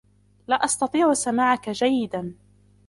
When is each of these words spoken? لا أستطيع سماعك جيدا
لا 0.47 0.55
أستطيع 0.55 1.13
سماعك 1.13 1.69
جيدا 1.69 2.33